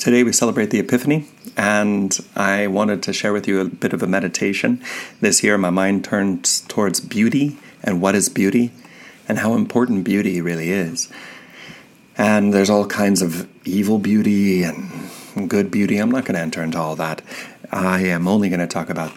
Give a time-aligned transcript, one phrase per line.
[0.00, 1.26] Today we celebrate the Epiphany,
[1.58, 4.82] and I wanted to share with you a bit of a meditation.
[5.20, 8.72] This year, my mind turns towards beauty and what is beauty,
[9.28, 11.12] and how important beauty really is.
[12.16, 15.98] And there's all kinds of evil beauty and good beauty.
[15.98, 17.20] I'm not going to enter into all that.
[17.70, 19.12] I am only going to talk about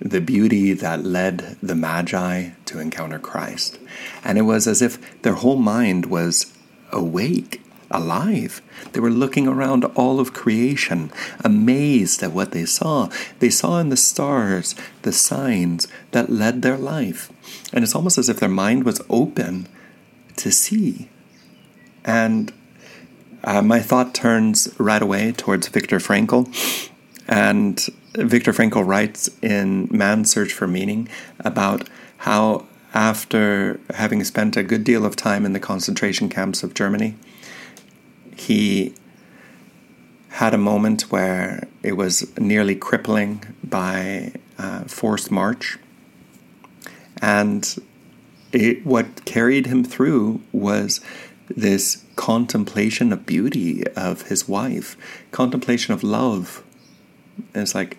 [0.00, 3.78] the beauty that led the Magi to encounter Christ.
[4.24, 6.52] And it was as if their whole mind was
[6.90, 8.62] awake alive.
[8.92, 11.10] They were looking around all of creation,
[11.44, 13.08] amazed at what they saw.
[13.38, 17.30] They saw in the stars the signs that led their life.
[17.72, 19.68] And it's almost as if their mind was open
[20.36, 21.08] to see.
[22.04, 22.52] And
[23.44, 26.46] uh, my thought turns right away towards Viktor Frankl.
[27.28, 31.08] And Viktor Frankl writes in Man's Search for Meaning
[31.40, 36.74] about how, after having spent a good deal of time in the concentration camps of
[36.74, 37.16] Germany,
[38.36, 38.94] he
[40.28, 45.78] had a moment where it was nearly crippling by uh, forced march.
[47.22, 47.76] And
[48.52, 51.00] it, what carried him through was
[51.48, 54.96] this contemplation of beauty of his wife,
[55.30, 56.62] contemplation of love.
[57.54, 57.96] It's like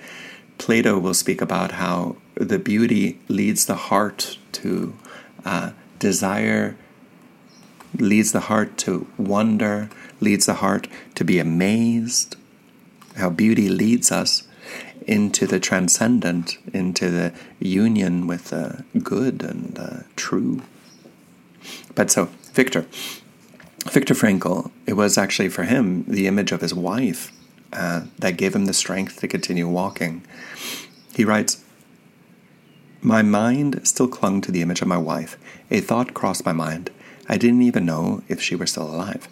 [0.58, 4.96] Plato will speak about how the beauty leads the heart to
[5.46, 6.78] uh, desire,
[7.98, 12.36] leads the heart to wonder, leads the heart to be amazed,
[13.16, 14.48] how beauty leads us
[15.08, 20.62] into the transcendent, into the union with the good and the true.
[21.96, 22.86] But so, Victor,
[23.86, 27.32] Viktor Frankl, it was actually for him the image of his wife
[27.74, 30.26] uh, that gave him the strength to continue walking.
[31.16, 31.64] He writes,
[33.02, 35.38] My mind still clung to the image of my wife.
[35.72, 36.92] A thought crossed my mind.
[37.30, 39.28] I didn't even know if she were still alive.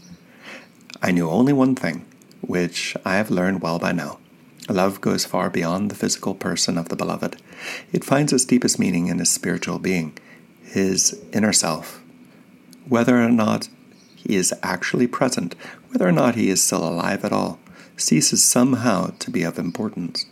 [1.01, 2.05] I knew only one thing,
[2.41, 4.19] which I have learned well by now.
[4.67, 7.37] Love goes far beyond the physical person of the beloved.
[7.91, 10.17] It finds its deepest meaning in his spiritual being,
[10.63, 12.01] his inner self.
[12.87, 13.69] Whether or not
[14.15, 15.55] he is actually present,
[15.89, 17.59] whether or not he is still alive at all,
[17.95, 20.25] ceases somehow to be of importance.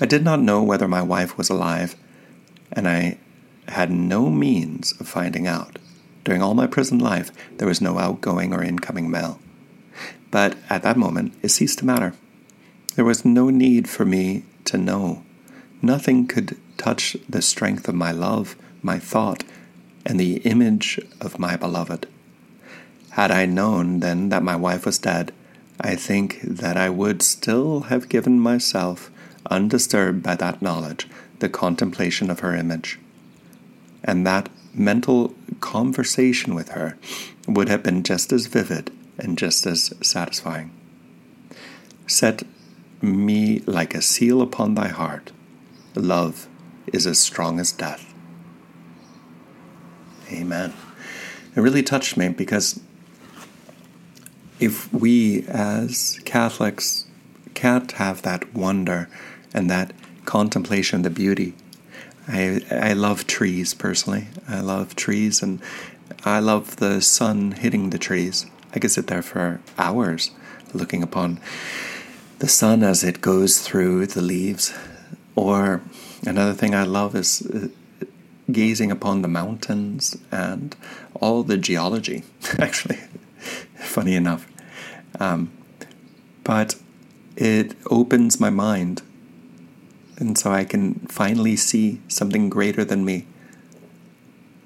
[0.00, 1.96] I did not know whether my wife was alive,
[2.72, 3.18] and I
[3.68, 5.78] had no means of finding out.
[6.24, 9.38] During all my prison life, there was no outgoing or incoming mail.
[10.30, 12.14] But at that moment, it ceased to matter.
[12.96, 15.22] There was no need for me to know.
[15.82, 19.44] Nothing could touch the strength of my love, my thought,
[20.06, 22.08] and the image of my beloved.
[23.10, 25.32] Had I known then that my wife was dead,
[25.80, 29.10] I think that I would still have given myself,
[29.50, 31.08] undisturbed by that knowledge,
[31.38, 32.98] the contemplation of her image.
[34.02, 36.96] And that mental conversation with her
[37.46, 40.70] would have been just as vivid and just as satisfying.
[42.06, 42.42] Set
[43.00, 45.32] me like a seal upon thy heart.
[45.94, 46.48] Love
[46.92, 48.12] is as strong as death.
[50.30, 50.72] Amen.
[51.54, 52.80] It really touched me because
[54.58, 57.06] if we as Catholics
[57.54, 59.08] can't have that wonder
[59.52, 59.92] and that
[60.24, 61.54] contemplation, the beauty,
[62.28, 64.28] I, I love trees personally.
[64.48, 65.60] I love trees and
[66.24, 68.46] I love the sun hitting the trees.
[68.74, 70.30] I could sit there for hours
[70.72, 71.40] looking upon
[72.38, 74.74] the sun as it goes through the leaves.
[75.36, 75.82] Or
[76.26, 77.68] another thing I love is uh,
[78.50, 80.76] gazing upon the mountains and
[81.14, 82.24] all the geology,
[82.58, 82.98] actually,
[83.76, 84.46] funny enough.
[85.20, 85.50] Um,
[86.42, 86.76] but
[87.36, 89.02] it opens my mind,
[90.18, 93.26] and so I can finally see something greater than me,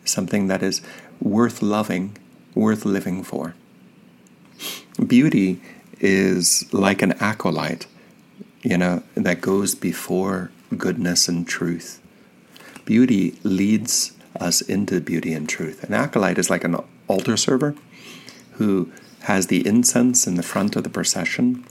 [0.05, 0.81] something that is
[1.21, 2.17] worth loving,
[2.55, 3.55] worth living for.
[5.05, 5.61] Beauty
[6.01, 7.87] is like an acolyte,
[8.63, 12.01] you know, that goes before goodness and truth.
[12.85, 15.85] Beauty leads us into beauty and truth.
[15.85, 16.77] An acolyte is like an
[17.07, 17.75] altar server
[18.53, 18.91] who
[19.23, 21.65] has the incense in the front of the procession.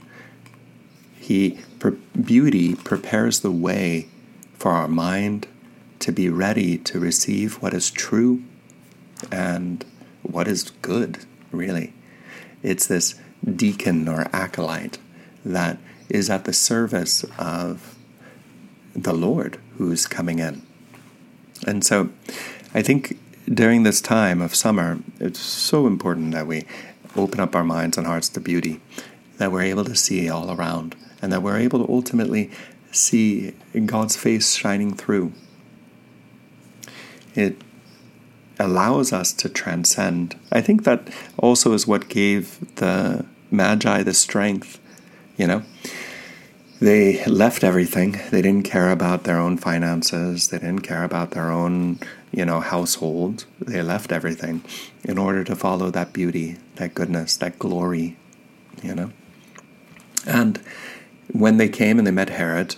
[1.28, 1.58] He
[2.18, 4.08] beauty prepares the way
[4.54, 5.46] for our mind
[5.98, 8.42] to be ready to receive what is true
[9.30, 9.84] and
[10.22, 11.18] what is good,
[11.52, 11.92] really.
[12.62, 13.14] It's this
[13.44, 14.96] deacon or acolyte
[15.44, 15.76] that
[16.08, 17.94] is at the service of
[18.94, 20.62] the Lord who's coming in.
[21.66, 22.08] And so
[22.72, 26.64] I think during this time of summer, it's so important that we
[27.14, 28.80] open up our minds and hearts to beauty,
[29.36, 32.50] that we're able to see all around, and that we're able to ultimately
[32.92, 33.54] see
[33.86, 35.32] God's face shining through.
[37.34, 37.56] It
[38.58, 40.36] allows us to transcend.
[40.50, 44.80] I think that also is what gave the Magi the strength
[45.38, 45.62] you know?
[46.80, 48.20] They left everything.
[48.30, 50.48] They didn't care about their own finances.
[50.48, 51.98] They didn't care about their own,
[52.30, 53.46] you know, household.
[53.58, 54.62] They left everything
[55.02, 58.16] in order to follow that beauty, that goodness, that glory,
[58.82, 59.10] you know?
[60.26, 60.60] And
[61.32, 62.76] when they came and they met Herod,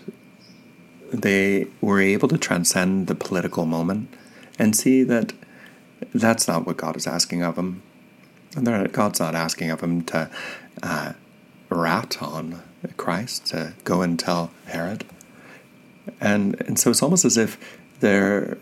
[1.12, 4.14] they were able to transcend the political moment
[4.58, 5.32] and see that
[6.14, 7.82] that's not what God is asking of them.
[8.56, 10.30] And God's not asking of them to
[10.82, 11.12] uh,
[11.68, 12.62] rat on
[12.96, 15.04] Christ, to go and tell Herod.
[16.20, 18.58] And, and so it's almost as if their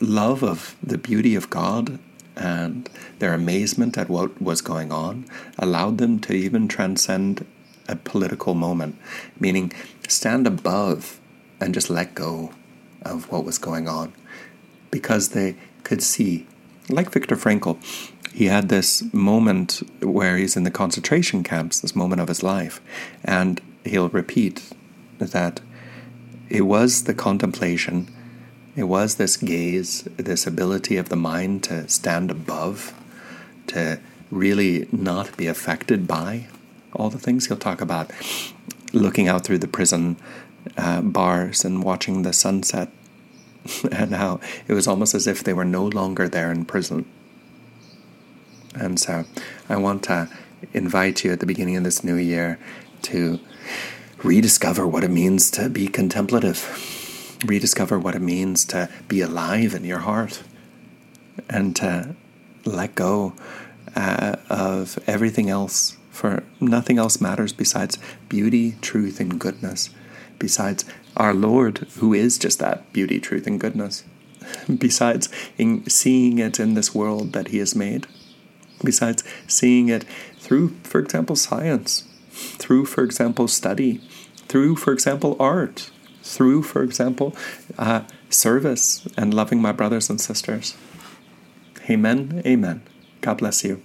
[0.00, 1.98] love of the beauty of God
[2.36, 2.88] and
[3.18, 5.26] their amazement at what was going on
[5.58, 7.46] allowed them to even transcend
[7.90, 8.96] a political moment,
[9.38, 9.72] meaning
[10.08, 11.20] stand above
[11.60, 12.52] and just let go
[13.02, 14.12] of what was going on
[14.90, 16.46] because they could see.
[16.88, 17.78] Like Viktor Frankl,
[18.32, 22.80] he had this moment where he's in the concentration camps, this moment of his life,
[23.24, 24.72] and he'll repeat
[25.18, 25.60] that
[26.48, 28.08] it was the contemplation,
[28.76, 32.94] it was this gaze, this ability of the mind to stand above,
[33.68, 34.00] to
[34.30, 36.46] really not be affected by
[36.94, 38.10] all the things he'll talk about.
[38.92, 40.16] Looking out through the prison
[40.76, 42.90] uh, bars and watching the sunset,
[43.92, 47.06] and how it was almost as if they were no longer there in prison.
[48.74, 49.24] And so
[49.68, 50.28] I want to
[50.72, 52.58] invite you at the beginning of this new year
[53.02, 53.40] to
[54.22, 59.84] rediscover what it means to be contemplative, rediscover what it means to be alive in
[59.84, 60.42] your heart,
[61.48, 62.14] and to
[62.64, 63.32] let go
[63.96, 67.98] uh, of everything else for nothing else matters besides
[68.28, 69.90] beauty, truth, and goodness,
[70.38, 70.84] besides
[71.16, 74.04] our Lord, who is just that beauty, truth, and goodness,
[74.78, 75.28] besides
[75.88, 78.06] seeing it in this world that He has made,
[78.84, 80.04] besides seeing it
[80.38, 84.00] through, for example, science, through, for example, study,
[84.48, 85.90] through, for example, art,
[86.22, 87.34] through, for example,
[87.78, 90.76] uh, service and loving my brothers and sisters.
[91.88, 92.42] Amen.
[92.46, 92.82] Amen.
[93.20, 93.82] God bless you.